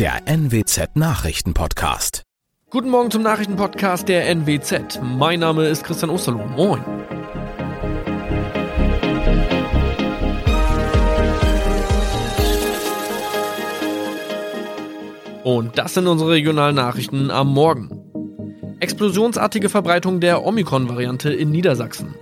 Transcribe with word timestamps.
der 0.00 0.22
NWZ 0.26 0.96
Nachrichtenpodcast. 0.96 2.22
Guten 2.70 2.88
Morgen 2.88 3.10
zum 3.10 3.22
Nachrichtenpodcast 3.22 4.08
der 4.08 4.34
NWZ. 4.34 4.98
Mein 5.02 5.40
Name 5.40 5.66
ist 5.66 5.84
Christian 5.84 6.10
Osterloh. 6.10 6.42
Moin. 6.56 6.82
Und 15.44 15.76
das 15.76 15.92
sind 15.92 16.06
unsere 16.06 16.30
regionalen 16.30 16.76
Nachrichten 16.76 17.30
am 17.30 17.52
Morgen. 17.52 17.90
Explosionsartige 18.80 19.68
Verbreitung 19.68 20.20
der 20.20 20.46
Omikron-Variante 20.46 21.30
in 21.30 21.50
Niedersachsen. 21.50 22.14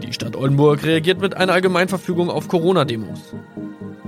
Die 0.00 0.12
Stadt 0.12 0.36
Oldenburg 0.36 0.84
reagiert 0.84 1.20
mit 1.20 1.36
einer 1.36 1.54
Allgemeinverfügung 1.54 2.30
auf 2.30 2.46
Corona-Demos. 2.46 3.34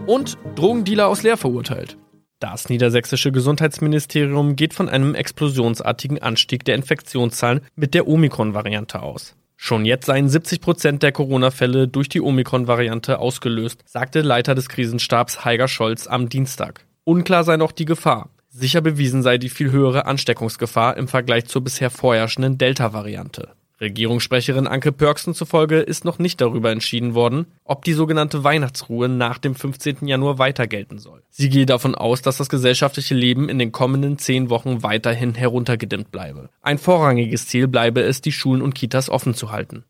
Und 0.07 0.39
Drogendealer 0.55 1.09
aus 1.09 1.25
Leer 1.25 1.37
verurteilt. 1.37 1.98
Das 2.40 2.71
niedersächsische 2.71 3.32
Gesundheitsministerium 3.32 4.57
geht 4.57 4.72
von 4.72 4.89
einem 4.89 5.14
explosionsartigen 5.14 6.22
Anstieg 6.22 6.64
der 6.64 6.75
Infektionszahlen 6.75 7.61
mit 7.76 7.93
der 7.93 8.08
Omikron-Variante 8.08 9.03
aus. 9.03 9.36
Schon 9.57 9.85
jetzt 9.85 10.07
seien 10.07 10.30
70 10.30 10.63
Prozent 10.63 11.03
der 11.03 11.13
Corona-Fälle 11.13 11.86
durch 11.86 12.08
die 12.08 12.22
Omikron-Variante 12.22 13.18
ausgelöst, 13.18 13.82
sagte 13.85 14.22
Leiter 14.22 14.54
des 14.54 14.71
Krisenstabs 14.71 15.44
Heiger 15.44 15.68
Scholz 15.68 16.07
am 16.07 16.30
Dienstag. 16.30 16.86
Unklar 17.04 17.44
sei 17.44 17.58
noch 17.58 17.72
die 17.72 17.85
Gefahr. 17.85 18.30
Sicher 18.49 18.80
bewiesen 18.80 19.22
sei 19.22 19.36
die 19.36 19.50
viel 19.50 19.71
höhere 19.71 20.07
Ansteckungsgefahr 20.07 20.96
im 20.96 21.08
Vergleich 21.08 21.44
zur 21.44 21.63
bisher 21.63 21.91
vorherrschenden 21.91 22.57
Delta-Variante. 22.57 23.50
Regierungssprecherin 23.80 24.66
Anke 24.66 24.93
Pörksen 24.93 25.32
zufolge 25.34 25.79
ist 25.79 26.04
noch 26.04 26.18
nicht 26.18 26.40
darüber 26.40 26.71
entschieden 26.71 27.14
worden, 27.14 27.46
ob 27.64 27.82
die 27.84 27.94
sogenannte 27.94 28.44
Weihnachtsruhe 28.44 29.08
nach 29.08 29.38
dem 29.38 29.54
15. 29.54 30.07
Januar 30.07 30.38
weiter 30.38 30.66
gelten 30.66 30.98
soll. 30.98 31.22
Sie 31.30 31.48
gehe 31.48 31.64
davon 31.64 31.94
aus, 31.94 32.20
dass 32.20 32.36
das 32.36 32.50
gesellschaftliche 32.50 33.14
Leben 33.14 33.48
in 33.48 33.58
den 33.58 33.72
kommenden 33.72 34.18
zehn 34.18 34.50
Wochen 34.50 34.82
weiterhin 34.82 35.34
heruntergedimmt 35.34 36.10
bleibe. 36.10 36.50
Ein 36.60 36.78
vorrangiges 36.78 37.46
Ziel 37.46 37.68
bleibe 37.68 38.02
es, 38.02 38.20
die 38.20 38.32
Schulen 38.32 38.60
und 38.60 38.74
Kitas 38.74 39.08
offen 39.08 39.34
zu 39.34 39.50
halten. 39.50 39.84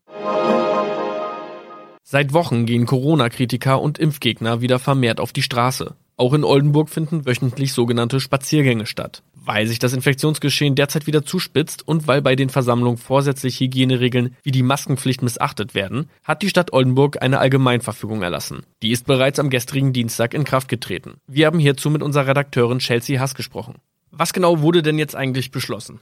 Seit 2.04 2.32
Wochen 2.32 2.66
gehen 2.66 2.86
Corona-Kritiker 2.86 3.80
und 3.80 3.98
Impfgegner 3.98 4.60
wieder 4.60 4.78
vermehrt 4.78 5.20
auf 5.20 5.32
die 5.32 5.42
Straße. 5.42 5.94
Auch 6.16 6.34
in 6.34 6.44
Oldenburg 6.44 6.90
finden 6.90 7.24
wöchentlich 7.24 7.72
sogenannte 7.72 8.20
Spaziergänge 8.20 8.86
statt. 8.86 9.22
Weil 9.42 9.66
sich 9.66 9.78
das 9.78 9.94
Infektionsgeschehen 9.94 10.74
derzeit 10.74 11.06
wieder 11.06 11.24
zuspitzt 11.24 11.86
und 11.86 12.06
weil 12.06 12.20
bei 12.20 12.36
den 12.36 12.50
Versammlungen 12.50 12.98
vorsätzlich 12.98 13.58
Hygieneregeln 13.58 14.36
wie 14.42 14.50
die 14.50 14.62
Maskenpflicht 14.62 15.22
missachtet 15.22 15.74
werden, 15.74 16.10
hat 16.24 16.42
die 16.42 16.50
Stadt 16.50 16.72
Oldenburg 16.72 17.22
eine 17.22 17.38
Allgemeinverfügung 17.38 18.22
erlassen. 18.22 18.64
Die 18.82 18.90
ist 18.90 19.06
bereits 19.06 19.38
am 19.38 19.48
gestrigen 19.48 19.94
Dienstag 19.94 20.34
in 20.34 20.44
Kraft 20.44 20.68
getreten. 20.68 21.14
Wir 21.26 21.46
haben 21.46 21.58
hierzu 21.58 21.88
mit 21.88 22.02
unserer 22.02 22.26
Redakteurin 22.26 22.80
Chelsea 22.80 23.18
Haas 23.18 23.34
gesprochen. 23.34 23.76
Was 24.10 24.32
genau 24.32 24.60
wurde 24.60 24.82
denn 24.82 24.98
jetzt 24.98 25.16
eigentlich 25.16 25.50
beschlossen? 25.50 26.00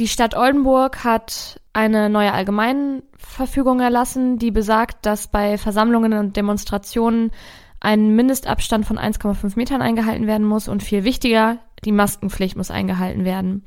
Die 0.00 0.08
Stadt 0.08 0.36
Oldenburg 0.36 1.04
hat 1.04 1.60
eine 1.72 2.10
neue 2.10 2.32
Allgemeinverfügung 2.32 3.78
erlassen, 3.78 4.38
die 4.38 4.50
besagt, 4.50 5.06
dass 5.06 5.28
bei 5.28 5.56
Versammlungen 5.56 6.14
und 6.14 6.36
Demonstrationen 6.36 7.30
ein 7.78 8.16
Mindestabstand 8.16 8.86
von 8.86 8.98
1,5 8.98 9.52
Metern 9.56 9.82
eingehalten 9.82 10.26
werden 10.26 10.46
muss 10.46 10.68
und 10.68 10.82
viel 10.82 11.04
wichtiger, 11.04 11.58
die 11.84 11.92
Maskenpflicht 11.92 12.56
muss 12.56 12.70
eingehalten 12.70 13.24
werden. 13.24 13.64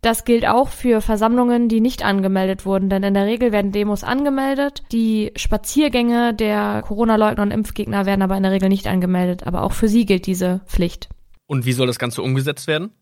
Das 0.00 0.24
gilt 0.24 0.46
auch 0.46 0.68
für 0.68 1.00
Versammlungen, 1.00 1.68
die 1.68 1.80
nicht 1.80 2.04
angemeldet 2.04 2.64
wurden, 2.64 2.88
denn 2.88 3.02
in 3.02 3.14
der 3.14 3.26
Regel 3.26 3.50
werden 3.50 3.72
Demos 3.72 4.04
angemeldet. 4.04 4.82
Die 4.92 5.32
Spaziergänge 5.34 6.34
der 6.34 6.82
Corona-Leugner 6.86 7.42
und 7.42 7.50
Impfgegner 7.50 8.06
werden 8.06 8.22
aber 8.22 8.36
in 8.36 8.44
der 8.44 8.52
Regel 8.52 8.68
nicht 8.68 8.86
angemeldet. 8.86 9.46
Aber 9.46 9.62
auch 9.64 9.72
für 9.72 9.88
sie 9.88 10.06
gilt 10.06 10.26
diese 10.26 10.60
Pflicht. 10.66 11.08
Und 11.46 11.66
wie 11.66 11.72
soll 11.72 11.88
das 11.88 11.98
Ganze 11.98 12.22
umgesetzt 12.22 12.68
werden? 12.68 12.92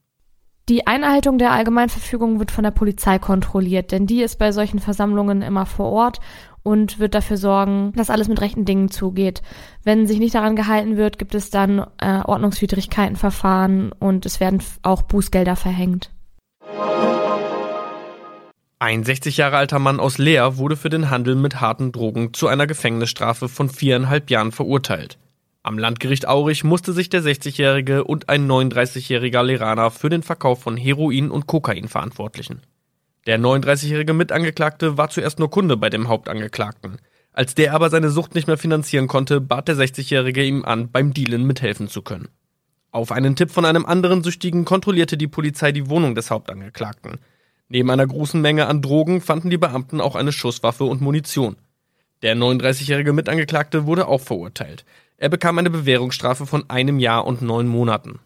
Die 0.69 0.87
Einhaltung 0.87 1.39
der 1.39 1.53
Allgemeinverfügung 1.53 2.41
wird 2.41 2.51
von 2.51 2.65
der 2.65 2.73
Polizei 2.73 3.21
kontrolliert, 3.21 3.93
denn 3.93 4.07
die 4.07 4.23
ist 4.23 4.37
bei 4.37 4.51
solchen 4.51 4.81
Versammlungen 4.81 5.43
immer 5.43 5.65
vor 5.65 5.93
Ort 5.93 6.19
und 6.67 6.99
wird 6.99 7.15
dafür 7.15 7.37
sorgen, 7.37 7.93
dass 7.95 8.11
alles 8.11 8.27
mit 8.27 8.41
rechten 8.41 8.65
Dingen 8.65 8.91
zugeht. 8.91 9.41
Wenn 9.85 10.09
sich 10.09 10.19
nicht 10.19 10.35
daran 10.35 10.57
gehalten 10.57 10.97
wird, 10.97 11.17
gibt 11.17 11.37
es 11.37 11.49
dann 11.49 11.87
äh, 11.99 12.23
Ordnungswidrigkeitenverfahren 12.25 13.93
und 13.93 14.27
es 14.27 14.41
werden 14.41 14.61
auch 14.83 15.03
Bußgelder 15.03 15.55
verhängt. 15.55 16.11
Ein 18.81 19.05
60 19.05 19.37
Jahre 19.37 19.59
alter 19.59 19.79
Mann 19.79 20.01
aus 20.01 20.19
Leer 20.19 20.59
wurde 20.59 20.77
für 20.77 20.91
den 20.91 21.09
Handel 21.09 21.37
mit 21.37 21.61
harten 21.61 21.93
Drogen 21.93 22.35
zu 22.35 22.49
einer 22.49 22.67
Gefängnisstrafe 22.67 23.49
von 23.49 23.69
viereinhalb 23.69 24.29
Jahren 24.29 24.51
verurteilt. 24.51 25.19
Am 25.63 25.79
Landgericht 25.79 26.27
Aurich 26.27 26.65
musste 26.65 26.93
sich 26.93 27.09
der 27.09 27.23
60-Jährige 27.23 28.03
und 28.03 28.29
ein 28.29 28.51
39-jähriger 28.51 29.43
Leraner 29.45 29.93
für 29.93 30.11
den 30.11 30.25
Verkauf 30.25 30.63
von 30.63 30.77
Heroin 30.77 31.31
und 31.31 31.47
Kokain 31.47 31.87
verantwortlichen. 31.87 32.61
Der 33.27 33.41
39-jährige 33.41 34.15
Mitangeklagte 34.15 34.97
war 34.97 35.11
zuerst 35.11 35.41
nur 35.41 35.51
Kunde 35.51 35.77
bei 35.77 35.91
dem 35.91 36.07
Hauptangeklagten. 36.07 36.99
Als 37.33 37.55
der 37.55 37.75
aber 37.75 37.91
seine 37.91 38.11
Sucht 38.11 38.37
nicht 38.37 38.47
mehr 38.47 38.57
finanzieren 38.57 39.09
konnte, 39.09 39.41
bat 39.41 39.67
der 39.67 39.75
60-jährige 39.75 40.45
ihm 40.45 40.65
an, 40.65 40.91
beim 40.93 41.13
Dealen 41.13 41.45
mithelfen 41.45 41.89
zu 41.89 42.03
können. 42.03 42.29
Auf 42.93 43.11
einen 43.11 43.35
Tipp 43.35 43.51
von 43.51 43.65
einem 43.65 43.85
anderen 43.85 44.23
Süchtigen 44.23 44.65
kontrollierte 44.65 45.17
die 45.17 45.27
Polizei 45.27 45.73
die 45.73 45.91
Wohnung 45.91 46.15
des 46.15 46.31
Hauptangeklagten. 46.31 47.19
Neben 47.69 47.91
einer 47.91 48.07
großen 48.07 48.41
Menge 48.41 48.69
an 48.69 48.81
Drogen 48.81 49.21
fanden 49.21 49.51
die 49.51 49.59
Beamten 49.59 50.01
auch 50.01 50.15
eine 50.15 50.33
Schusswaffe 50.33 50.85
und 50.85 51.01
Munition. 51.01 51.57
Der 52.23 52.37
39-jährige 52.37 53.13
Mitangeklagte 53.13 53.87
wurde 53.87 54.07
auch 54.07 54.21
verurteilt. 54.21 54.85
Er 55.19 55.29
bekam 55.29 55.59
eine 55.59 55.71
Bewährungsstrafe 55.71 56.47
von 56.47 56.71
einem 56.71 57.01
Jahr 57.01 57.27
und 57.27 57.43
neun 57.43 57.67
Monaten. 57.67 58.21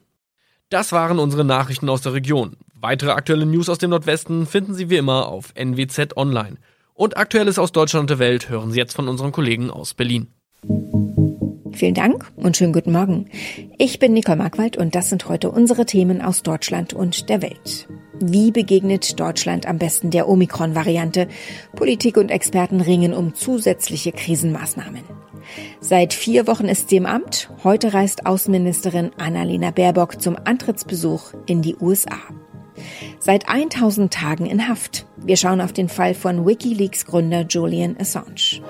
Das 0.70 0.92
waren 0.92 1.19
unsere 1.19 1.44
Nachrichten 1.44 1.88
aus 1.88 2.00
der 2.03 2.12
Region. 2.12 2.56
Weitere 2.75 3.10
aktuelle 3.10 3.44
News 3.44 3.69
aus 3.69 3.78
dem 3.78 3.91
Nordwesten 3.91 4.47
finden 4.47 4.72
Sie 4.72 4.88
wie 4.88 4.98
immer 4.98 5.26
auf 5.26 5.53
NWZ 5.56 6.16
Online. 6.16 6.58
Und 6.94 7.16
Aktuelles 7.16 7.58
aus 7.58 7.72
Deutschland 7.72 8.03
und 8.04 8.10
der 8.10 8.20
Welt 8.20 8.48
hören 8.48 8.70
Sie 8.70 8.78
jetzt 8.78 8.94
von 8.94 9.08
unseren 9.08 9.32
Kollegen 9.32 9.69
aus 9.69 9.94
Berlin. 9.94 10.28
Vielen 11.72 11.94
Dank 11.94 12.31
und 12.36 12.56
schönen 12.56 12.72
guten 12.72 12.92
Morgen. 12.92 13.28
Ich 13.78 13.98
bin 13.98 14.12
Nicole 14.12 14.36
Markwald 14.36 14.76
und 14.76 14.94
das 14.94 15.08
sind 15.08 15.28
heute 15.28 15.50
unsere 15.50 15.86
Themen 15.86 16.22
aus 16.22 16.44
Deutschland 16.44 16.92
und 16.92 17.28
der 17.28 17.42
Welt. 17.42 17.88
Wie 18.20 18.52
begegnet 18.52 19.19
Deutschland 19.19 19.66
am 19.66 19.78
besten 19.78 20.10
der 20.10 20.28
Omikron-Variante? 20.28 21.26
Politik 21.75 22.16
und 22.16 22.31
Experten 22.31 22.81
ringen 22.81 23.12
um 23.12 23.34
zusätzliche 23.34 24.12
Krisenmaßnahmen. 24.12 25.02
Seit 25.80 26.12
vier 26.14 26.46
Wochen 26.46 26.66
ist 26.66 26.88
sie 26.88 26.96
im 26.96 27.06
Amt. 27.06 27.50
Heute 27.64 27.94
reist 27.94 28.26
Außenministerin 28.26 29.12
Annalena 29.18 29.70
Baerbock 29.70 30.20
zum 30.20 30.36
Antrittsbesuch 30.44 31.32
in 31.46 31.62
die 31.62 31.76
USA. 31.76 32.18
Seit 33.18 33.48
1000 33.48 34.12
Tagen 34.12 34.46
in 34.46 34.68
Haft. 34.68 35.06
Wir 35.16 35.36
schauen 35.36 35.60
auf 35.60 35.72
den 35.72 35.88
Fall 35.88 36.14
von 36.14 36.46
Wikileaks 36.46 37.06
Gründer 37.06 37.44
Julian 37.48 37.96
Assange. 37.98 38.62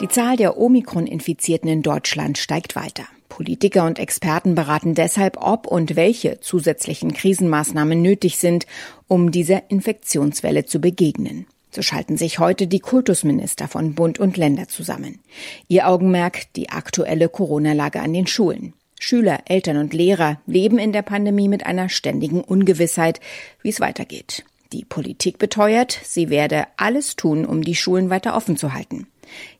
Die 0.00 0.08
Zahl 0.08 0.36
der 0.36 0.56
Omikron-Infizierten 0.56 1.68
in 1.68 1.82
Deutschland 1.82 2.38
steigt 2.38 2.76
weiter. 2.76 3.04
Politiker 3.28 3.84
und 3.84 3.98
Experten 3.98 4.54
beraten 4.54 4.94
deshalb, 4.94 5.36
ob 5.40 5.66
und 5.66 5.96
welche 5.96 6.40
zusätzlichen 6.40 7.12
Krisenmaßnahmen 7.12 8.00
nötig 8.00 8.38
sind, 8.38 8.66
um 9.06 9.30
dieser 9.30 9.70
Infektionswelle 9.70 10.64
zu 10.64 10.80
begegnen. 10.80 11.46
So 11.70 11.82
schalten 11.82 12.16
sich 12.16 12.38
heute 12.38 12.66
die 12.66 12.80
Kultusminister 12.80 13.68
von 13.68 13.94
Bund 13.94 14.18
und 14.18 14.36
Länder 14.36 14.68
zusammen. 14.68 15.20
Ihr 15.68 15.88
Augenmerk 15.88 16.52
die 16.54 16.70
aktuelle 16.70 17.28
Corona-Lage 17.28 18.00
an 18.00 18.12
den 18.12 18.26
Schulen. 18.26 18.74
Schüler, 19.00 19.40
Eltern 19.46 19.76
und 19.76 19.94
Lehrer 19.94 20.40
leben 20.46 20.78
in 20.78 20.92
der 20.92 21.02
Pandemie 21.02 21.48
mit 21.48 21.64
einer 21.66 21.88
ständigen 21.88 22.40
Ungewissheit, 22.40 23.20
wie 23.62 23.68
es 23.68 23.80
weitergeht. 23.80 24.44
Die 24.72 24.84
Politik 24.84 25.38
beteuert, 25.38 25.98
sie 26.02 26.30
werde 26.30 26.66
alles 26.76 27.16
tun, 27.16 27.46
um 27.46 27.62
die 27.62 27.76
Schulen 27.76 28.10
weiter 28.10 28.36
offen 28.36 28.56
zu 28.56 28.72
halten. 28.72 29.06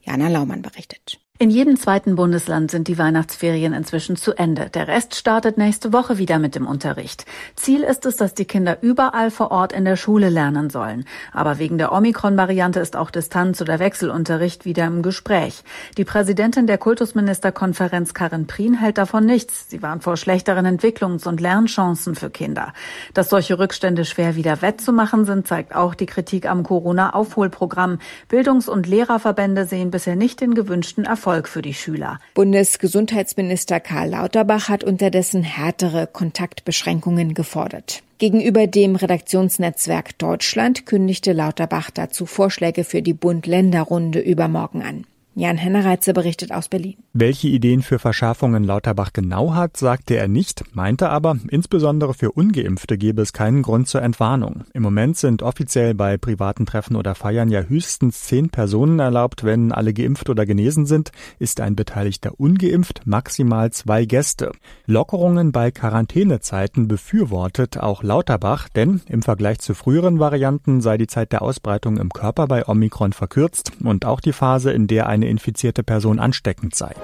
Jana 0.02 0.28
Laumann 0.28 0.62
berichtet. 0.62 1.20
In 1.40 1.50
jedem 1.50 1.76
zweiten 1.76 2.16
Bundesland 2.16 2.72
sind 2.72 2.88
die 2.88 2.98
Weihnachtsferien 2.98 3.72
inzwischen 3.72 4.16
zu 4.16 4.36
Ende. 4.36 4.70
Der 4.70 4.88
Rest 4.88 5.14
startet 5.14 5.56
nächste 5.56 5.92
Woche 5.92 6.18
wieder 6.18 6.40
mit 6.40 6.56
dem 6.56 6.66
Unterricht. 6.66 7.26
Ziel 7.54 7.84
ist 7.84 8.06
es, 8.06 8.16
dass 8.16 8.34
die 8.34 8.44
Kinder 8.44 8.78
überall 8.80 9.30
vor 9.30 9.52
Ort 9.52 9.72
in 9.72 9.84
der 9.84 9.94
Schule 9.94 10.30
lernen 10.30 10.68
sollen. 10.68 11.04
Aber 11.32 11.60
wegen 11.60 11.78
der 11.78 11.92
Omikron-Variante 11.92 12.80
ist 12.80 12.96
auch 12.96 13.12
Distanz- 13.12 13.62
oder 13.62 13.78
Wechselunterricht 13.78 14.64
wieder 14.64 14.86
im 14.86 15.00
Gespräch. 15.02 15.62
Die 15.96 16.04
Präsidentin 16.04 16.66
der 16.66 16.76
Kultusministerkonferenz 16.76 18.14
Karin 18.14 18.48
Prien 18.48 18.74
hält 18.74 18.98
davon 18.98 19.24
nichts. 19.24 19.70
Sie 19.70 19.80
warnt 19.80 20.02
vor 20.02 20.16
schlechteren 20.16 20.66
Entwicklungs- 20.66 21.28
und 21.28 21.40
Lernchancen 21.40 22.16
für 22.16 22.30
Kinder. 22.30 22.72
Dass 23.14 23.30
solche 23.30 23.60
Rückstände 23.60 24.04
schwer 24.04 24.34
wieder 24.34 24.60
wettzumachen 24.60 25.24
sind, 25.24 25.46
zeigt 25.46 25.76
auch 25.76 25.94
die 25.94 26.06
Kritik 26.06 26.50
am 26.50 26.64
Corona-Aufholprogramm. 26.64 28.00
Bildungs- 28.28 28.68
und 28.68 28.88
Lehrerverbände 28.88 29.66
sehen 29.66 29.92
bisher 29.92 30.16
nicht 30.16 30.40
den 30.40 30.54
gewünschten 30.54 31.04
Erfolg 31.04 31.27
Erfolg 31.28 31.48
für 31.48 31.60
die 31.60 31.74
Schüler. 31.74 32.20
Bundesgesundheitsminister 32.32 33.80
Karl 33.80 34.08
Lauterbach 34.08 34.70
hat 34.70 34.82
unterdessen 34.82 35.42
härtere 35.42 36.06
Kontaktbeschränkungen 36.06 37.34
gefordert. 37.34 38.02
Gegenüber 38.16 38.66
dem 38.66 38.96
Redaktionsnetzwerk 38.96 40.16
Deutschland 40.16 40.86
kündigte 40.86 41.34
Lauterbach 41.34 41.90
dazu 41.90 42.24
Vorschläge 42.24 42.82
für 42.82 43.02
die 43.02 43.12
Bund-Länder-Runde 43.12 44.20
übermorgen 44.20 44.80
an. 44.80 45.04
Jan-Henner 45.38 45.84
Reitze 45.84 46.12
berichtet 46.12 46.50
aus 46.50 46.68
Berlin. 46.68 46.96
Welche 47.12 47.46
Ideen 47.46 47.82
für 47.82 48.00
Verschärfungen 48.00 48.64
Lauterbach 48.64 49.12
genau 49.12 49.54
hat, 49.54 49.76
sagte 49.76 50.16
er 50.16 50.26
nicht, 50.26 50.64
meinte 50.74 51.10
aber, 51.10 51.36
insbesondere 51.48 52.12
für 52.12 52.32
Ungeimpfte 52.32 52.98
gebe 52.98 53.22
es 53.22 53.32
keinen 53.32 53.62
Grund 53.62 53.86
zur 53.86 54.02
Entwarnung. 54.02 54.64
Im 54.74 54.82
Moment 54.82 55.16
sind 55.16 55.44
offiziell 55.44 55.94
bei 55.94 56.16
privaten 56.16 56.66
Treffen 56.66 56.96
oder 56.96 57.14
Feiern 57.14 57.50
ja 57.50 57.62
höchstens 57.62 58.22
zehn 58.22 58.50
Personen 58.50 58.98
erlaubt. 58.98 59.44
Wenn 59.44 59.70
alle 59.70 59.94
geimpft 59.94 60.28
oder 60.28 60.44
genesen 60.44 60.86
sind, 60.86 61.12
ist 61.38 61.60
ein 61.60 61.76
Beteiligter 61.76 62.32
ungeimpft, 62.36 63.02
maximal 63.04 63.70
zwei 63.70 64.06
Gäste. 64.06 64.50
Lockerungen 64.86 65.52
bei 65.52 65.70
Quarantänezeiten 65.70 66.88
befürwortet 66.88 67.78
auch 67.78 68.02
Lauterbach, 68.02 68.68
denn 68.68 69.02
im 69.08 69.22
Vergleich 69.22 69.60
zu 69.60 69.74
früheren 69.74 70.18
Varianten 70.18 70.80
sei 70.80 70.98
die 70.98 71.06
Zeit 71.06 71.30
der 71.30 71.42
Ausbreitung 71.42 71.98
im 71.98 72.12
Körper 72.12 72.48
bei 72.48 72.66
Omikron 72.66 73.12
verkürzt 73.12 73.70
und 73.84 74.04
auch 74.04 74.18
die 74.18 74.32
Phase, 74.32 74.72
in 74.72 74.88
der 74.88 75.06
eine 75.06 75.27
infizierte 75.28 75.82
Person 75.82 76.18
ansteckend 76.18 76.74
sei. 76.74 76.94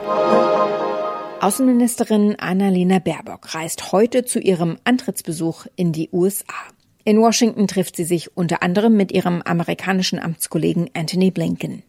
Außenministerin 1.40 2.36
Annalena 2.38 3.00
Baerbock 3.00 3.54
reist 3.54 3.92
heute 3.92 4.24
zu 4.24 4.40
ihrem 4.40 4.78
Antrittsbesuch 4.84 5.66
in 5.76 5.92
die 5.92 6.08
USA. 6.10 6.54
In 7.04 7.20
Washington 7.20 7.68
trifft 7.68 7.96
sie 7.96 8.04
sich 8.04 8.34
unter 8.34 8.62
anderem 8.62 8.96
mit 8.96 9.12
ihrem 9.12 9.42
amerikanischen 9.42 10.18
Amtskollegen 10.18 10.88
Anthony 10.94 11.30
Blinken. 11.30 11.82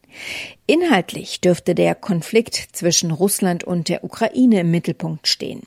Inhaltlich 0.66 1.40
dürfte 1.40 1.74
der 1.74 1.94
Konflikt 1.94 2.54
zwischen 2.72 3.10
Russland 3.10 3.64
und 3.64 3.88
der 3.88 4.04
Ukraine 4.04 4.60
im 4.60 4.70
Mittelpunkt 4.70 5.26
stehen. 5.26 5.62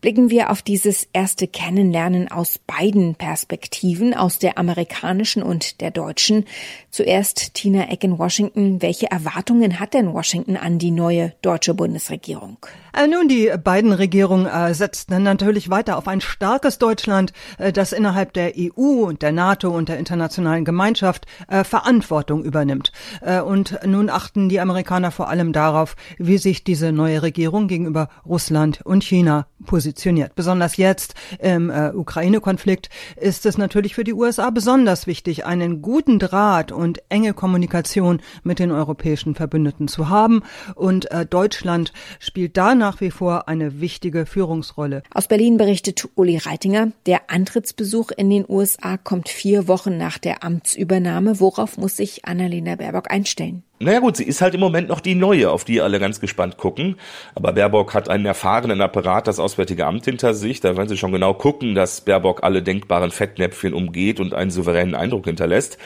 Blicken 0.00 0.30
wir 0.30 0.50
auf 0.50 0.62
dieses 0.62 1.08
erste 1.12 1.48
Kennenlernen 1.48 2.30
aus 2.30 2.58
beiden 2.58 3.14
Perspektiven, 3.14 4.14
aus 4.14 4.38
der 4.38 4.58
amerikanischen 4.58 5.42
und 5.42 5.80
der 5.80 5.90
deutschen. 5.90 6.44
Zuerst 6.90 7.54
Tina 7.54 7.90
Eck 7.90 8.04
in 8.04 8.18
Washington. 8.18 8.82
Welche 8.82 9.10
Erwartungen 9.10 9.80
hat 9.80 9.94
denn 9.94 10.12
Washington 10.12 10.56
an 10.56 10.78
die 10.78 10.90
neue 10.90 11.34
deutsche 11.42 11.74
Bundesregierung? 11.74 12.58
Äh, 12.92 13.08
nun, 13.08 13.28
die 13.28 13.52
beiden 13.62 13.92
Regierungen 13.92 14.46
äh, 14.46 14.72
setzten 14.74 15.22
natürlich 15.22 15.70
weiter 15.70 15.98
auf 15.98 16.08
ein 16.08 16.20
starkes 16.20 16.78
Deutschland, 16.78 17.32
äh, 17.58 17.72
das 17.72 17.92
innerhalb 17.92 18.32
der 18.32 18.52
EU 18.56 19.04
und 19.06 19.22
der 19.22 19.32
NATO 19.32 19.70
und 19.70 19.88
der 19.88 19.98
internationalen 19.98 20.64
Gemeinschaft 20.64 21.26
äh, 21.48 21.64
Verantwortung 21.64 22.44
übernimmt. 22.44 22.92
Äh, 23.22 23.40
und 23.40 23.78
nun 23.84 24.08
achten 24.08 24.48
die 24.48 24.60
Amerikaner 24.60 25.10
vor 25.10 25.28
allem 25.28 25.52
darauf, 25.52 25.96
wie 26.18 26.38
sich 26.38 26.64
diese 26.64 26.92
neue 26.92 27.22
Regierung 27.22 27.68
gegenüber 27.68 28.08
Russland 28.24 28.80
und 28.84 29.04
China 29.04 29.45
positioniert. 29.64 30.34
Besonders 30.34 30.76
jetzt 30.76 31.14
im 31.38 31.70
äh, 31.70 31.90
Ukraine-Konflikt 31.90 32.90
ist 33.16 33.46
es 33.46 33.58
natürlich 33.58 33.94
für 33.94 34.04
die 34.04 34.12
USA 34.12 34.50
besonders 34.50 35.06
wichtig, 35.06 35.46
einen 35.46 35.82
guten 35.82 36.18
Draht 36.18 36.72
und 36.72 37.02
enge 37.08 37.32
Kommunikation 37.32 38.20
mit 38.42 38.58
den 38.58 38.70
europäischen 38.70 39.34
Verbündeten 39.34 39.88
zu 39.88 40.08
haben. 40.08 40.42
Und 40.74 41.08
Deutschland 41.30 41.92
spielt 42.18 42.56
da 42.56 42.74
nach 42.74 43.00
wie 43.00 43.10
vor 43.10 43.48
eine 43.48 43.80
wichtige 43.80 44.26
Führungsrolle. 44.26 45.02
Aus 45.12 45.28
Berlin 45.28 45.56
berichtet 45.56 46.08
Uli 46.14 46.36
Reitinger, 46.36 46.92
der 47.06 47.30
Antrittsbesuch 47.30 48.10
in 48.10 48.30
den 48.30 48.44
USA 48.48 48.96
kommt 48.96 49.28
vier 49.28 49.68
Wochen 49.68 49.96
nach 49.96 50.18
der 50.18 50.44
Amtsübernahme. 50.44 51.40
Worauf 51.40 51.76
muss 51.78 51.96
sich 51.96 52.24
Annalena 52.24 52.76
Baerbock 52.76 53.10
einstellen? 53.10 53.62
Naja 53.78 53.98
gut, 53.98 54.16
sie 54.16 54.24
ist 54.24 54.40
halt 54.40 54.54
im 54.54 54.60
Moment 54.60 54.88
noch 54.88 55.00
die 55.00 55.14
neue, 55.14 55.50
auf 55.50 55.64
die 55.64 55.82
alle 55.82 56.00
ganz 56.00 56.18
gespannt 56.18 56.56
gucken. 56.56 56.96
Aber 57.34 57.52
Baerbock 57.52 57.92
hat 57.92 58.08
einen 58.08 58.24
erfahrenen 58.24 58.80
Apparat, 58.80 59.26
das 59.26 59.38
Auswärtige 59.38 59.84
Amt 59.84 60.06
hinter 60.06 60.32
sich. 60.32 60.60
Da 60.60 60.78
werden 60.78 60.88
sie 60.88 60.96
schon 60.96 61.12
genau 61.12 61.34
gucken, 61.34 61.74
dass 61.74 62.00
Baerbock 62.00 62.42
alle 62.42 62.62
denkbaren 62.62 63.10
Fettnäpfchen 63.10 63.74
umgeht 63.74 64.18
und 64.18 64.32
einen 64.32 64.50
souveränen 64.50 64.94
Eindruck 64.94 65.26
hinterlässt. 65.26 65.76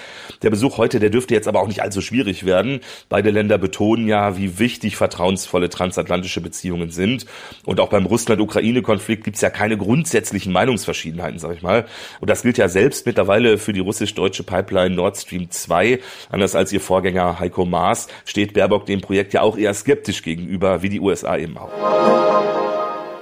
Der 0.43 0.51
Besuch 0.51 0.79
heute, 0.79 1.01
der 1.01 1.11
dürfte 1.11 1.35
jetzt 1.35 1.49
aber 1.49 1.61
auch 1.61 1.67
nicht 1.67 1.83
allzu 1.83 2.01
schwierig 2.01 2.47
werden. 2.47 2.79
Beide 3.09 3.31
Länder 3.31 3.59
betonen 3.59 4.07
ja, 4.07 4.37
wie 4.37 4.61
wichtig 4.61 4.95
vertrauensvolle 4.95 5.69
transatlantische 5.69 6.41
Beziehungen 6.41 6.91
sind. 6.91 7.27
Und 7.67 7.81
auch 7.81 7.89
beim 7.89 8.07
Russland-Ukraine-Konflikt 8.07 9.25
gibt's 9.25 9.41
ja 9.41 9.51
keine 9.51 9.77
grundsätzlichen 9.77 10.53
Meinungsverschiedenheiten, 10.53 11.41
sag 11.41 11.57
ich 11.57 11.63
mal. 11.63 11.87
Und 12.21 12.31
das 12.31 12.43
gilt 12.43 12.57
ja 12.57 12.69
selbst 12.69 13.05
mittlerweile 13.05 13.59
für 13.59 13.73
die 13.73 13.81
russisch-deutsche 13.81 14.45
Pipeline 14.45 14.95
Nord 14.95 15.17
Stream 15.17 15.51
2, 15.51 15.99
anders 16.31 16.55
als 16.55 16.73
ihr 16.73 16.81
Vorgänger 16.81 17.41
Heiko 17.41 17.65
Maas 17.65 17.80
Maß 17.81 18.09
steht 18.27 18.53
Baerbock 18.53 18.85
dem 18.85 19.01
Projekt 19.01 19.33
ja 19.33 19.41
auch 19.41 19.57
eher 19.57 19.73
skeptisch 19.73 20.23
gegenüber, 20.23 20.83
wie 20.83 20.91
die 20.91 21.01
USA 21.01 21.39
eben 21.39 21.57
auch. 21.57 21.71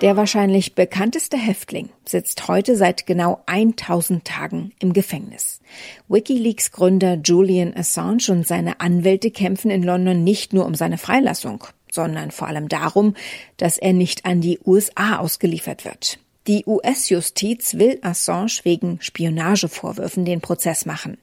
Der 0.00 0.16
wahrscheinlich 0.16 0.74
bekannteste 0.74 1.36
Häftling 1.36 1.90
sitzt 2.04 2.46
heute 2.46 2.76
seit 2.76 3.06
genau 3.06 3.42
1000 3.46 4.24
Tagen 4.24 4.72
im 4.80 4.92
Gefängnis. 4.92 5.60
Wikileaks 6.08 6.70
Gründer 6.70 7.18
Julian 7.24 7.74
Assange 7.76 8.30
und 8.30 8.46
seine 8.46 8.80
Anwälte 8.80 9.30
kämpfen 9.30 9.70
in 9.70 9.82
London 9.82 10.22
nicht 10.22 10.52
nur 10.52 10.66
um 10.66 10.74
seine 10.74 10.98
Freilassung, 10.98 11.64
sondern 11.90 12.30
vor 12.30 12.46
allem 12.48 12.68
darum, 12.68 13.14
dass 13.56 13.76
er 13.76 13.92
nicht 13.92 14.24
an 14.24 14.40
die 14.40 14.60
USA 14.64 15.18
ausgeliefert 15.18 15.84
wird. 15.84 16.18
Die 16.48 16.64
US-Justiz 16.66 17.74
will 17.74 17.98
Assange 18.00 18.60
wegen 18.62 19.02
Spionagevorwürfen 19.02 20.24
den 20.24 20.40
Prozess 20.40 20.86
machen. 20.86 21.18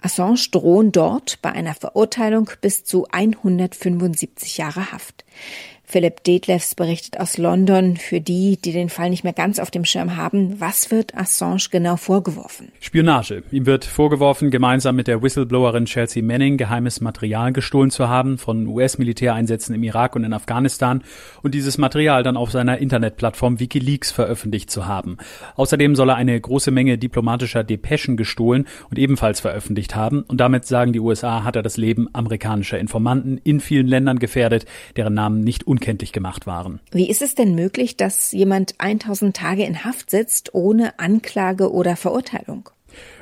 Assange 0.00 0.40
drohen 0.50 0.90
dort 0.90 1.42
bei 1.42 1.52
einer 1.52 1.74
Verurteilung 1.74 2.50
bis 2.62 2.84
zu 2.84 3.06
175 3.10 4.56
Jahre 4.56 4.90
Haft. 4.90 5.26
Philipp 5.90 6.22
Detlefs 6.22 6.76
berichtet 6.76 7.18
aus 7.18 7.36
London. 7.36 7.96
Für 7.96 8.20
die, 8.20 8.56
die 8.62 8.70
den 8.70 8.88
Fall 8.90 9.10
nicht 9.10 9.24
mehr 9.24 9.32
ganz 9.32 9.58
auf 9.58 9.72
dem 9.72 9.84
Schirm 9.84 10.16
haben, 10.16 10.60
was 10.60 10.92
wird 10.92 11.16
Assange 11.16 11.64
genau 11.68 11.96
vorgeworfen? 11.96 12.70
Spionage. 12.78 13.42
Ihm 13.50 13.66
wird 13.66 13.84
vorgeworfen, 13.84 14.52
gemeinsam 14.52 14.94
mit 14.94 15.08
der 15.08 15.20
Whistleblowerin 15.20 15.86
Chelsea 15.86 16.22
Manning 16.22 16.58
geheimes 16.58 17.00
Material 17.00 17.52
gestohlen 17.52 17.90
zu 17.90 18.08
haben 18.08 18.38
von 18.38 18.68
US-Militäreinsätzen 18.68 19.74
im 19.74 19.82
Irak 19.82 20.14
und 20.14 20.22
in 20.22 20.32
Afghanistan 20.32 21.02
und 21.42 21.56
dieses 21.56 21.76
Material 21.76 22.22
dann 22.22 22.36
auf 22.36 22.52
seiner 22.52 22.78
Internetplattform 22.78 23.58
Wikileaks 23.58 24.12
veröffentlicht 24.12 24.70
zu 24.70 24.86
haben. 24.86 25.16
Außerdem 25.56 25.96
soll 25.96 26.10
er 26.10 26.16
eine 26.16 26.40
große 26.40 26.70
Menge 26.70 26.98
diplomatischer 26.98 27.64
Depeschen 27.64 28.16
gestohlen 28.16 28.68
und 28.90 28.98
ebenfalls 29.00 29.40
veröffentlicht 29.40 29.96
haben 29.96 30.22
und 30.22 30.40
damit 30.40 30.66
sagen 30.66 30.92
die 30.92 31.00
USA, 31.00 31.42
hat 31.42 31.56
er 31.56 31.62
das 31.64 31.76
Leben 31.76 32.08
amerikanischer 32.12 32.78
Informanten 32.78 33.40
in 33.42 33.58
vielen 33.58 33.88
Ländern 33.88 34.20
gefährdet, 34.20 34.66
deren 34.94 35.14
Namen 35.14 35.40
nicht 35.40 35.66
unkenntlich 35.80 36.12
gemacht 36.12 36.46
waren. 36.46 36.80
Wie 36.92 37.08
ist 37.08 37.22
es 37.22 37.34
denn 37.34 37.54
möglich, 37.54 37.96
dass 37.96 38.32
jemand 38.32 38.74
1000 38.78 39.34
Tage 39.34 39.64
in 39.64 39.82
Haft 39.82 40.10
sitzt 40.10 40.54
ohne 40.54 40.98
Anklage 40.98 41.72
oder 41.72 41.96
Verurteilung? 41.96 42.68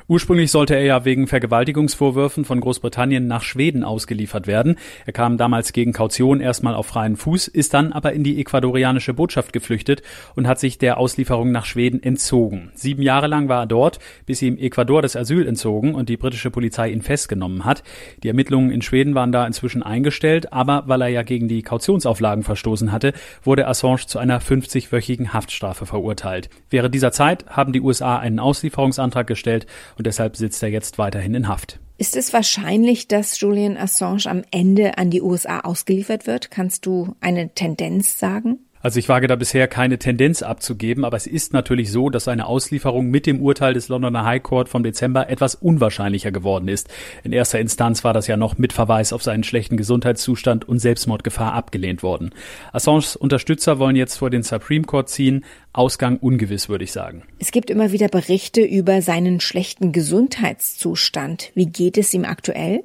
Ursprünglich 0.09 0.49
sollte 0.49 0.73
er 0.73 0.81
ja 0.81 1.05
wegen 1.05 1.27
Vergewaltigungsvorwürfen 1.27 2.43
von 2.43 2.61
Großbritannien 2.61 3.27
nach 3.27 3.43
Schweden 3.43 3.83
ausgeliefert 3.83 4.47
werden. 4.47 4.77
Er 5.05 5.13
kam 5.13 5.37
damals 5.37 5.71
gegen 5.71 5.93
Kaution 5.93 6.41
erstmal 6.41 6.73
auf 6.73 6.87
freien 6.87 7.15
Fuß, 7.15 7.47
ist 7.47 7.75
dann 7.75 7.93
aber 7.93 8.13
in 8.13 8.23
die 8.23 8.41
ecuadorianische 8.41 9.13
Botschaft 9.13 9.53
geflüchtet 9.53 10.01
und 10.35 10.47
hat 10.47 10.59
sich 10.59 10.79
der 10.79 10.97
Auslieferung 10.97 11.51
nach 11.51 11.65
Schweden 11.65 12.01
entzogen. 12.01 12.71
Sieben 12.73 13.03
Jahre 13.03 13.27
lang 13.27 13.49
war 13.49 13.61
er 13.61 13.67
dort, 13.67 13.99
bis 14.25 14.41
ihm 14.41 14.57
Ecuador 14.57 15.03
das 15.03 15.15
Asyl 15.15 15.47
entzogen 15.47 15.93
und 15.93 16.09
die 16.09 16.17
britische 16.17 16.49
Polizei 16.49 16.89
ihn 16.89 17.03
festgenommen 17.03 17.63
hat. 17.63 17.83
Die 18.23 18.29
Ermittlungen 18.29 18.71
in 18.71 18.81
Schweden 18.81 19.13
waren 19.13 19.31
da 19.31 19.45
inzwischen 19.45 19.83
eingestellt, 19.83 20.51
aber 20.51 20.85
weil 20.87 21.03
er 21.03 21.09
ja 21.09 21.21
gegen 21.21 21.47
die 21.47 21.61
Kautionsauflagen 21.61 22.43
verstoßen 22.43 22.91
hatte, 22.91 23.13
wurde 23.43 23.67
Assange 23.67 24.07
zu 24.07 24.17
einer 24.17 24.41
50-wöchigen 24.41 25.33
Haftstrafe 25.33 25.85
verurteilt. 25.85 26.49
Während 26.71 26.95
dieser 26.95 27.11
Zeit 27.11 27.45
haben 27.45 27.73
die 27.73 27.81
USA 27.81 28.17
einen 28.17 28.39
Auslieferungsantrag 28.39 29.27
gestellt 29.27 29.67
und 29.99 30.07
deshalb 30.07 30.37
sitzt 30.37 30.63
er 30.63 30.69
jetzt 30.69 30.97
weiterhin 30.97 31.35
in 31.35 31.47
Haft. 31.47 31.79
Ist 31.97 32.15
es 32.15 32.31
wahrscheinlich, 32.31 33.09
dass 33.09 33.39
Julian 33.41 33.75
Assange 33.75 34.25
am 34.27 34.43
Ende 34.51 34.97
an 34.97 35.09
die 35.09 35.21
USA 35.21 35.59
ausgeliefert 35.59 36.25
wird? 36.25 36.49
Kannst 36.49 36.85
du 36.85 37.15
eine 37.19 37.53
Tendenz 37.53 38.17
sagen? 38.17 38.59
Also 38.81 38.97
ich 38.97 39.09
wage 39.09 39.27
da 39.27 39.35
bisher 39.35 39.67
keine 39.67 39.99
Tendenz 39.99 40.41
abzugeben, 40.41 41.03
aber 41.03 41.17
es 41.17 41.27
ist 41.27 41.51
natürlich 41.51 41.91
so, 41.91 42.09
dass 42.09 42.29
eine 42.29 42.45
Auslieferung 42.45 43.07
mit 43.07 43.25
dem 43.25 43.41
Urteil 43.41 43.73
des 43.73 43.89
Londoner 43.89 44.23
High 44.23 44.41
Court 44.41 44.69
vom 44.69 44.83
Dezember 44.83 45.29
etwas 45.29 45.55
unwahrscheinlicher 45.55 46.31
geworden 46.31 46.69
ist. 46.69 46.87
In 47.23 47.33
erster 47.33 47.59
Instanz 47.59 48.05
war 48.05 48.13
das 48.13 48.27
ja 48.27 48.37
noch 48.37 48.57
mit 48.57 48.71
Verweis 48.71 49.11
auf 49.11 49.21
seinen 49.21 49.43
schlechten 49.43 49.75
Gesundheitszustand 49.75 50.67
und 50.67 50.79
Selbstmordgefahr 50.79 51.53
abgelehnt 51.53 52.03
worden. 52.03 52.31
Assanges 52.71 53.17
Unterstützer 53.17 53.79
wollen 53.79 53.97
jetzt 53.97 54.17
vor 54.17 54.29
den 54.29 54.43
Supreme 54.43 54.85
Court 54.85 55.09
ziehen. 55.09 55.43
Ausgang 55.73 56.17
ungewiss, 56.17 56.69
würde 56.69 56.85
ich 56.85 56.93
sagen. 56.93 57.23
Es 57.37 57.51
gibt 57.51 57.69
immer 57.69 57.91
wieder 57.91 58.07
Berichte 58.07 58.61
über 58.61 59.01
seinen 59.01 59.41
schlechten 59.41 59.91
Gesundheitszustand. 59.91 61.51
Wie 61.53 61.65
geht 61.65 61.97
es 61.97 62.13
ihm 62.13 62.23
aktuell? 62.23 62.83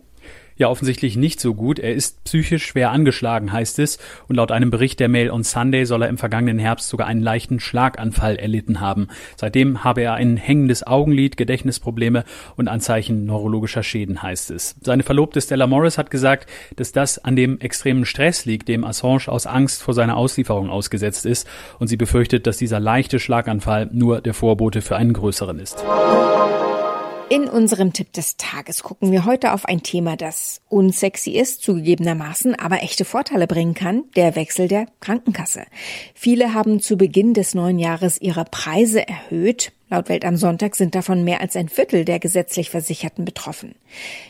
Ja, 0.56 0.68
offensichtlich 0.68 1.16
nicht 1.16 1.40
so 1.40 1.54
gut. 1.54 1.80
Er 1.80 1.94
ist 1.94 2.22
psychisch 2.24 2.64
schwer 2.64 2.92
angeschlagen, 2.92 3.52
heißt 3.52 3.80
es. 3.80 3.98
Und 4.28 4.36
laut 4.36 4.52
einem 4.52 4.70
Bericht 4.70 5.00
der 5.00 5.08
Mail 5.08 5.30
on 5.30 5.42
Sunday 5.42 5.84
soll 5.84 6.02
er 6.02 6.08
im 6.08 6.18
vergangenen 6.18 6.60
Herbst 6.60 6.88
sogar 6.88 7.08
einen 7.08 7.22
leichten 7.22 7.58
Schlaganfall 7.58 8.36
erlitten 8.36 8.80
haben. 8.80 9.08
Seitdem 9.36 9.82
habe 9.82 10.02
er 10.02 10.14
ein 10.14 10.36
hängendes 10.36 10.86
Augenlid, 10.86 11.36
Gedächtnisprobleme 11.36 12.24
und 12.56 12.68
Anzeichen 12.68 13.24
neurologischer 13.26 13.82
Schäden, 13.82 14.22
heißt 14.22 14.52
es. 14.52 14.76
Seine 14.80 15.02
Verlobte 15.02 15.40
Stella 15.40 15.66
Morris 15.66 15.98
hat 15.98 16.12
gesagt, 16.12 16.48
dass 16.76 16.92
das 16.92 17.18
an 17.18 17.34
dem 17.34 17.58
extremen 17.58 18.04
Stress 18.04 18.44
liegt, 18.44 18.68
dem 18.68 18.84
Assange 18.84 19.26
aus 19.26 19.46
Angst 19.46 19.82
vor 19.82 19.94
seiner 19.94 20.16
Auslieferung 20.16 20.70
ausgesetzt 20.70 21.26
ist. 21.26 21.48
Und 21.80 21.88
sie 21.88 21.96
befürchtet, 21.96 22.46
dass 22.46 22.58
dieser 22.58 22.78
leichte 22.78 23.18
Schlaganfall 23.18 23.90
nur 23.92 24.20
der 24.20 24.34
Vorbote 24.34 24.82
für 24.82 24.96
einen 24.96 25.14
größeren 25.14 25.58
ist. 25.58 25.84
In 27.30 27.48
unserem 27.48 27.94
Tipp 27.94 28.12
des 28.12 28.36
Tages 28.36 28.82
gucken 28.82 29.10
wir 29.10 29.24
heute 29.24 29.54
auf 29.54 29.64
ein 29.64 29.82
Thema, 29.82 30.14
das 30.14 30.60
unsexy 30.68 31.30
ist, 31.30 31.62
zugegebenermaßen, 31.62 32.54
aber 32.54 32.82
echte 32.82 33.06
Vorteile 33.06 33.46
bringen 33.46 33.72
kann, 33.72 34.04
der 34.14 34.36
Wechsel 34.36 34.68
der 34.68 34.86
Krankenkasse. 35.00 35.64
Viele 36.14 36.52
haben 36.52 36.80
zu 36.80 36.98
Beginn 36.98 37.32
des 37.32 37.54
neuen 37.54 37.78
Jahres 37.78 38.20
ihre 38.20 38.44
Preise 38.44 39.08
erhöht. 39.08 39.72
Laut 39.88 40.10
Welt 40.10 40.26
am 40.26 40.36
Sonntag 40.36 40.76
sind 40.76 40.94
davon 40.94 41.24
mehr 41.24 41.40
als 41.40 41.56
ein 41.56 41.70
Viertel 41.70 42.04
der 42.04 42.18
gesetzlich 42.18 42.68
Versicherten 42.68 43.24
betroffen. 43.24 43.74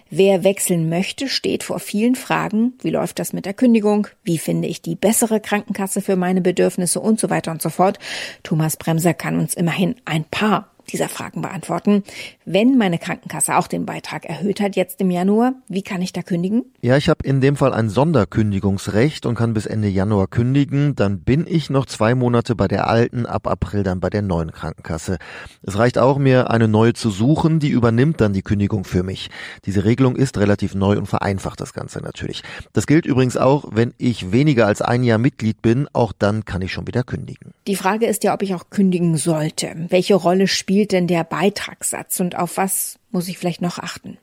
Wer 0.09 0.45
wechseln 0.45 0.89
möchte, 0.89 1.29
steht 1.29 1.65
vor 1.65 1.81
vielen 1.81 2.15
Fragen. 2.15 2.75
Wie 2.81 2.91
läuft 2.91 3.19
das 3.19 3.33
mit 3.33 3.45
der 3.45 3.55
Kündigung? 3.55 4.07
Wie 4.23 4.39
finde 4.39 4.69
ich 4.69 4.83
die 4.83 4.95
bessere 4.95 5.41
Krankenkasse 5.41 6.01
für 6.01 6.17
meine 6.17 6.43
Bedürfnisse 6.43 7.01
und 7.01 7.19
so 7.19 7.29
weiter 7.29 7.51
und 7.51 7.61
so 7.61 7.71
fort? 7.71 7.99
Thomas 8.45 8.77
Bremser 8.77 9.15
kann 9.15 9.41
uns 9.41 9.55
immerhin 9.55 9.97
ein 10.05 10.25
paar 10.25 10.74
dieser 10.93 11.09
Fragen 11.09 11.43
beantworten. 11.43 12.03
Wenn 12.45 12.79
meine 12.79 12.99
Krankenkasse 12.99 13.57
auch 13.57 13.67
den 13.67 13.87
Beitrag 13.87 14.25
erhöht 14.25 14.61
hat 14.61 14.77
jetzt 14.77 15.01
im 15.01 15.11
Januar, 15.11 15.55
wie 15.69 15.83
kann 15.83 16.03
ich 16.03 16.13
da 16.13 16.23
kündigen? 16.23 16.65
Ja, 16.83 16.97
ich 16.97 17.09
habe 17.09 17.27
in 17.27 17.41
dem 17.41 17.57
Fall 17.57 17.73
ein 17.73 17.89
Sonderkündigungsrecht 17.89 19.27
und 19.27 19.35
kann 19.35 19.55
bis 19.55 19.67
Ende 19.67 19.89
Januar 19.89 20.29
kündigen. 20.29 20.95
Dann 20.95 21.21
bin 21.21 21.47
ich 21.49 21.71
noch 21.71 21.87
zwei 21.87 22.15
Monate 22.15 22.55
bei 22.55 22.69
der 22.69 22.89
alten, 22.89 23.27
ab 23.27 23.47
April 23.47 23.83
dann 23.83 24.01
bei 24.01 24.11
der 24.11 24.23
neuen 24.23 24.53
Krankenkasse. 24.53 25.19
Es 25.63 25.79
reicht 25.79 25.99
auch, 25.99 26.19
mir 26.19 26.51
eine 26.51 26.69
neue 26.69 26.93
zu 26.93 27.11
suchen, 27.11 27.59
die 27.59 27.71
übernimmt 27.71 28.21
dann 28.21 28.33
die 28.33 28.43
Kündigung 28.43 28.85
für 28.85 29.03
mich. 29.03 29.31
Diese 29.65 29.85
Regelung 29.85 30.17
ist 30.17 30.39
relativ 30.39 30.75
neu 30.75 30.99
und 30.99 31.07
vereinfacht 31.07 31.61
das 31.61 31.73
Ganze 31.73 32.01
natürlich. 32.01 32.43
Das 32.73 32.87
gilt 32.87 33.07
übrigens 33.07 33.37
auch, 33.37 33.65
wenn 33.73 33.95
ich 33.99 34.33
weniger 34.33 34.67
als 34.67 34.83
ein 34.83 35.03
Jahr 35.03 35.19
Mitglied 35.19 35.63
bin, 35.63 35.89
auch 35.93 36.13
dann 36.13 36.45
kann 36.45 36.63
ich 36.63 36.73
schon 36.73 36.87
wieder 36.87 37.03
kündigen. 37.03 37.53
Die 37.67 37.77
Frage 37.77 38.07
ist 38.07 38.25
ja, 38.25 38.35
ob 38.35 38.43
ich 38.43 38.55
auch 38.55 38.71
kündigen 38.71 39.17
sollte. 39.17 39.87
Welche 39.89 40.15
Rolle 40.15 40.47
spielt 40.47 40.74
denn 40.83 41.07
der 41.07 41.25
Beitragssatz 41.25 42.21
und 42.21 42.37
auf 42.37 42.57
was 42.57 42.99
muss 43.11 43.29
ich 43.29 43.39
vielleicht 43.39 43.63
noch 43.63 43.79
achten? 43.79 44.19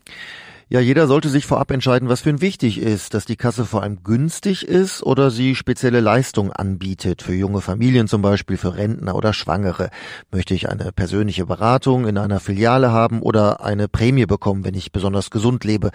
Ja, 0.74 0.80
jeder 0.80 1.06
sollte 1.06 1.28
sich 1.28 1.46
vorab 1.46 1.70
entscheiden, 1.72 2.08
was 2.08 2.22
für 2.22 2.30
ihn 2.30 2.40
wichtig 2.40 2.80
ist, 2.80 3.14
dass 3.14 3.26
die 3.26 3.36
Kasse 3.36 3.66
vor 3.66 3.84
allem 3.84 4.04
günstig 4.06 4.66
ist 4.66 5.04
oder 5.04 5.30
sie 5.30 5.54
spezielle 5.54 6.00
Leistungen 6.00 6.54
anbietet, 6.54 7.22
für 7.22 7.34
junge 7.34 7.60
Familien 7.60 8.08
zum 8.08 8.22
Beispiel, 8.22 8.56
für 8.56 8.76
Rentner 8.76 9.16
oder 9.16 9.34
Schwangere. 9.34 9.90
Möchte 10.32 10.54
ich 10.54 10.70
eine 10.70 10.94
persönliche 10.94 11.46
Beratung 11.46 12.08
in 12.08 12.18
einer 12.18 12.40
Filiale 12.40 12.90
haben 12.90 13.22
oder 13.22 13.66
eine 13.66 13.90
Prämie 13.90 14.26
bekommen, 14.26 14.64
wenn 14.64 14.74
ich 14.74 14.94
besonders 14.94 15.30
gesund 15.30 15.66
lebe? 15.66 15.92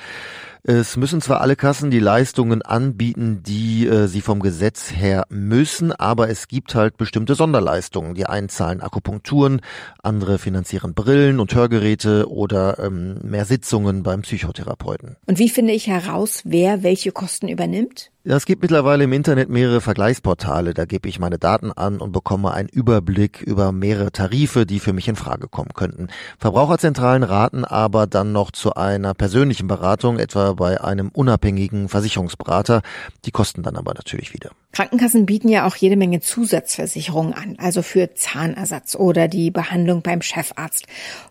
Es 0.68 0.96
müssen 0.96 1.20
zwar 1.20 1.42
alle 1.42 1.54
Kassen 1.54 1.92
die 1.92 2.00
Leistungen 2.00 2.60
anbieten, 2.60 3.40
die 3.46 3.86
äh, 3.86 4.08
sie 4.08 4.20
vom 4.20 4.40
Gesetz 4.40 4.90
her 4.90 5.24
müssen, 5.28 5.92
aber 5.92 6.28
es 6.28 6.48
gibt 6.48 6.74
halt 6.74 6.96
bestimmte 6.96 7.36
Sonderleistungen. 7.36 8.16
Die 8.16 8.26
einen 8.26 8.48
zahlen 8.48 8.80
Akupunkturen, 8.80 9.60
andere 10.02 10.38
finanzieren 10.38 10.92
Brillen 10.92 11.38
und 11.38 11.54
Hörgeräte 11.54 12.28
oder 12.28 12.80
ähm, 12.80 13.20
mehr 13.22 13.44
Sitzungen 13.44 14.02
beim 14.02 14.22
Psychotherapeuten. 14.22 15.14
Und 15.26 15.38
wie 15.38 15.50
finde 15.50 15.72
ich 15.72 15.86
heraus, 15.86 16.40
wer 16.44 16.82
welche 16.82 17.12
Kosten 17.12 17.46
übernimmt? 17.46 18.10
Es 18.28 18.44
gibt 18.44 18.62
mittlerweile 18.62 19.04
im 19.04 19.12
Internet 19.12 19.50
mehrere 19.50 19.80
Vergleichsportale. 19.80 20.74
Da 20.74 20.84
gebe 20.84 21.08
ich 21.08 21.20
meine 21.20 21.38
Daten 21.38 21.70
an 21.70 22.00
und 22.00 22.10
bekomme 22.10 22.52
einen 22.52 22.68
Überblick 22.68 23.40
über 23.40 23.70
mehrere 23.70 24.10
Tarife, 24.10 24.66
die 24.66 24.80
für 24.80 24.92
mich 24.92 25.06
in 25.06 25.14
Frage 25.14 25.46
kommen 25.46 25.70
könnten. 25.74 26.08
Verbraucherzentralen 26.36 27.22
raten 27.22 27.64
aber 27.64 28.08
dann 28.08 28.32
noch 28.32 28.50
zu 28.50 28.74
einer 28.74 29.14
persönlichen 29.14 29.68
Beratung, 29.68 30.18
etwa 30.18 30.54
bei 30.54 30.80
einem 30.80 31.10
unabhängigen 31.10 31.88
Versicherungsberater. 31.88 32.82
Die 33.24 33.30
kosten 33.30 33.62
dann 33.62 33.76
aber 33.76 33.94
natürlich 33.94 34.34
wieder. 34.34 34.50
Krankenkassen 34.72 35.24
bieten 35.24 35.48
ja 35.48 35.64
auch 35.64 35.76
jede 35.76 35.96
Menge 35.96 36.18
Zusatzversicherungen 36.18 37.32
an, 37.32 37.54
also 37.58 37.80
für 37.82 38.14
Zahnersatz 38.14 38.96
oder 38.96 39.28
die 39.28 39.52
Behandlung 39.52 40.02
beim 40.02 40.20
Chefarzt. 40.20 40.86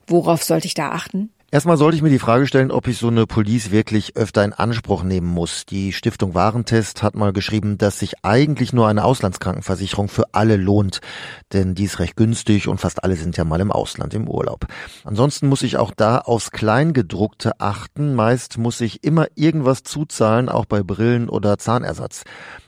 Worauf 0.08 0.44
sollte 0.44 0.68
ich 0.68 0.75
da 0.75 0.92
achten? 0.92 1.30
Erstmal 1.56 1.78
sollte 1.78 1.96
ich 1.96 2.04
mir 2.04 2.10
die 2.10 2.20
Frage 2.20 2.48
stellen, 2.48 2.70
ob 2.70 2.86
ich 2.86 2.98
so 2.98 3.08
eine 3.08 3.26
Police 3.26 3.72
wirklich 3.72 4.18
öfter 4.18 4.44
in 4.44 4.52
Anspruch 4.52 5.04
nehmen 5.04 5.28
muss. 5.28 5.66
Die 5.66 5.94
Stiftung 5.94 6.34
Warentest 6.34 7.02
hat 7.02 7.16
mal 7.16 7.32
geschrieben, 7.32 7.78
dass 7.78 7.98
sich 7.98 8.16
eigentlich 8.24 8.74
nur 8.74 8.90
eine 8.90 9.06
Auslandskrankenversicherung 9.06 10.10
für 10.10 10.26
alle 10.34 10.58
lohnt. 10.58 11.00
Denn 11.54 11.74
die 11.74 11.86
ist 11.86 12.00
recht 12.00 12.18
günstig 12.18 12.68
und 12.68 12.82
fast 12.82 13.06
alle 13.06 13.16
sind 13.16 13.38
ja 13.38 13.46
mal 13.46 13.62
im 13.62 13.72
Ausland 13.72 14.14
im 14.14 14.28
Urlaub. 14.28 14.66
Ansonsten 15.06 15.48
muss 15.48 15.64
ich 15.64 15.78
auch 15.78 15.94
da 15.96 16.18
aufs 16.18 16.52
Kleingedruckte 16.52 17.62
achten. 17.62 18.16
Meist 18.16 18.58
muss 18.58 18.82
ich 18.82 19.06
immer 19.06 19.28
irgendwas 19.36 19.84
zuzahlen, 19.84 20.50
auch 20.50 20.66
bei 20.66 20.84
Brillen 20.84 21.30
oder 21.30 21.58
Zahnersatz. 21.58 22.26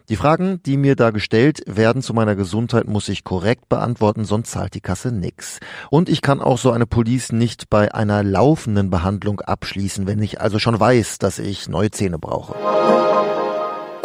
Die 0.10 0.16
Fragen, 0.16 0.64
die 0.64 0.78
mir 0.78 0.96
da 0.96 1.10
gestellt 1.10 1.64
werden 1.68 2.02
zu 2.02 2.14
meiner 2.14 2.38
Gesundheit, 2.38 2.88
muss 2.88 3.10
ich 3.10 3.26
korrekt 3.26 3.68
beantworten, 3.68 4.24
sonst 4.24 4.52
zahlt 4.52 4.74
die 4.74 4.80
Kasse 4.80 5.12
nix. 5.12 5.60
Und 5.90 6.08
ich 6.08 6.22
kann 6.22 6.40
auch 6.40 6.58
so 6.58 6.72
eine 6.72 6.86
Police 6.86 7.34
nicht 7.34 7.70
bei 7.70 7.94
einer 7.94 8.24
laufenden 8.24 8.90
Behandlung 8.90 9.42
abschließen, 9.42 10.08
wenn 10.08 10.24
ich 10.24 10.40
also 10.40 10.60
schon 10.60 10.80
weiß, 10.80 11.18
dass 11.18 11.40
ich 11.40 11.68
neue 11.68 11.92
Zähne 11.92 12.20
brauche. 12.20 12.56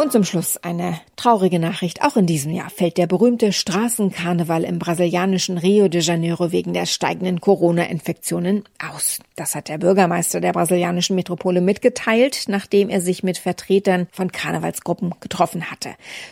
Und 0.03 0.11
zum 0.11 0.25
Schluss 0.25 0.57
eine 0.57 0.99
traurige 1.15 1.59
Nachricht. 1.59 2.01
Auch 2.01 2.17
in 2.17 2.25
diesem 2.25 2.51
Jahr 2.51 2.69
fällt 2.69 2.97
der 2.97 3.07
berühmte 3.07 3.53
Straßenkarneval 3.53 4.65
im 4.65 4.77
brasilianischen 4.77 5.57
Rio 5.57 5.87
de 5.87 6.01
Janeiro 6.01 6.51
wegen 6.51 6.73
der 6.73 6.87
steigenden 6.87 7.39
Corona-Infektionen 7.39 8.65
aus. 8.85 9.19
Das 9.37 9.55
hat 9.55 9.69
der 9.69 9.77
Bürgermeister 9.77 10.41
der 10.41 10.51
brasilianischen 10.51 11.15
Metropole 11.15 11.61
mitgeteilt, 11.61 12.49
nachdem 12.49 12.89
er 12.89 12.99
sich 12.99 13.23
mit 13.23 13.37
Vertretern 13.37 14.07
von 14.11 14.29
Karnevalsgruppen 14.29 15.13
getroffen 15.21 15.71
hatte. 15.71 15.91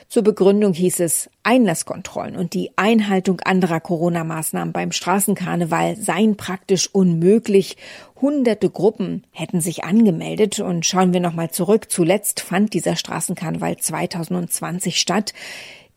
Zur 0.09 0.23
Begründung 0.23 0.73
hieß 0.73 0.99
es, 0.99 1.29
Einlasskontrollen 1.43 2.35
und 2.35 2.53
die 2.53 2.71
Einhaltung 2.75 3.39
anderer 3.41 3.79
Corona-Maßnahmen 3.79 4.73
beim 4.73 4.91
Straßenkarneval 4.91 5.97
seien 5.97 6.37
praktisch 6.37 6.89
unmöglich 6.93 7.77
Hunderte 8.21 8.69
Gruppen 8.69 9.25
hätten 9.31 9.61
sich 9.61 9.83
angemeldet 9.83 10.59
und 10.59 10.85
schauen 10.85 11.11
wir 11.11 11.19
nochmal 11.19 11.49
zurück. 11.49 11.89
Zuletzt 11.89 12.39
fand 12.39 12.73
dieser 12.73 12.95
Straßenkarneval 12.95 13.77
2020 13.77 14.99
statt. 14.99 15.33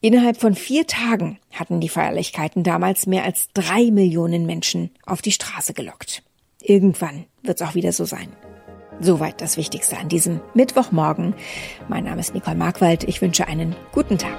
Innerhalb 0.01 0.39
von 0.39 0.55
vier 0.55 0.87
Tagen 0.87 1.39
hatten 1.51 1.81
die 1.81 1.89
Feierlichkeiten 1.89 2.63
damals 2.63 3.07
mehr 3.07 3.25
als 3.25 3.49
drei 3.53 3.91
Millionen 3.91 4.47
Menschen 4.47 4.91
auf 5.05 5.23
die 5.23 5.33
Straße 5.33 5.75
gelockt. 5.75 6.23
Irgendwann 6.63 7.25
wird's 7.43 7.63
auch 7.63 7.75
wieder 7.75 7.93
so 7.93 8.05
sein. 8.07 8.29
Soweit 9.01 9.41
das 9.41 9.57
Wichtigste 9.57 9.99
an 9.99 10.09
diesem 10.09 10.41
Mittwochmorgen. 10.55 11.35
Mein 11.89 12.05
Name 12.05 12.21
ist 12.21 12.35
Nicole 12.35 12.57
Markwald. 12.57 13.05
Ich 13.05 13.21
wünsche 13.21 13.47
einen 13.47 13.75
guten 13.93 14.19
Tag. 14.19 14.33